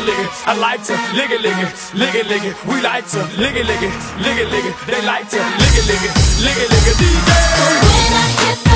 [0.00, 0.28] ligga ligga.
[0.46, 2.56] I like to lick it, lick it, lick it, lick it.
[2.66, 4.74] We like to lick it, lick it, lick it, lick it.
[4.86, 6.12] They like to lick it, lick it,
[6.44, 6.96] lick it, lick it.
[7.00, 7.30] DJ.
[7.84, 8.69] When I get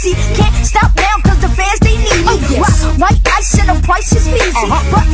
[0.00, 2.32] Can't stop now, cause the fans, they need me.
[2.32, 2.84] Oh, yes.
[2.96, 4.48] Why, white ice and the price is easy.
[4.48, 4.80] Uh-huh.
[4.88, 5.09] But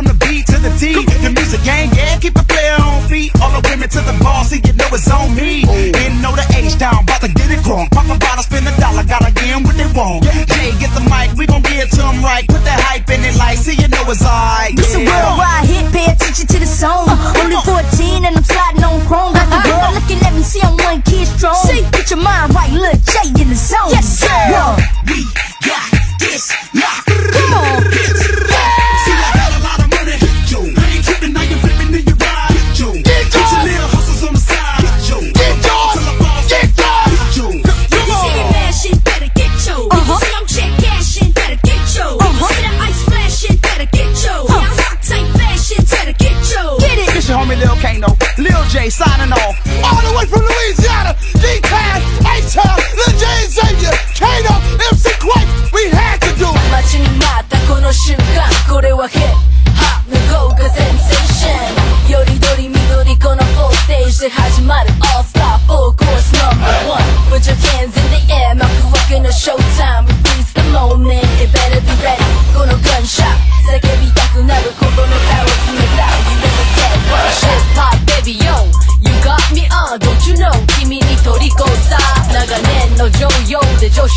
[0.00, 0.96] from the B to the D.
[1.20, 3.32] The music gang, yeah, keep it player on feet.
[3.40, 5.64] All the women to the bar, see, you know it's on me.
[5.68, 5.76] Oh.
[5.76, 7.88] And Didn't know the age down, about to get it wrong.
[7.92, 10.24] Pop a bottle, spend a dollar, gotta get what they want.
[10.24, 10.48] Yeah.
[10.56, 12.48] Hey, get the mic, we gon' get to them right.
[12.48, 14.72] Put that hype in it, like, see, you know it's alright.
[14.72, 14.80] Yeah.
[14.80, 17.04] This a worldwide hit, pay attention to the song.
[17.08, 18.89] Uh, Only 14 and I'm sliding on
[47.30, 48.10] your homie Lil Kano.
[48.38, 49.54] Lil J signing off.
[49.86, 54.54] All the way from Louisiana, D class, H-Town, Lil J Xavier, Kano,
[54.90, 55.48] MC Quake.
[55.72, 56.19] We had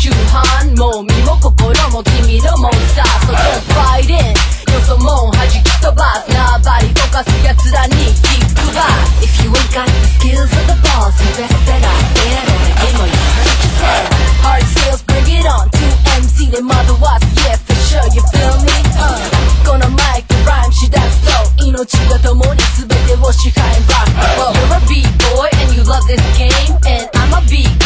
[0.04, 3.36] 中半もう身も心も君のモンスターそこを
[3.72, 6.20] ファイリンよそもんじき飛ば。
[6.20, 12.03] す縄張りとかすやつらにキックバー If you ain't got the skills of the boss you best better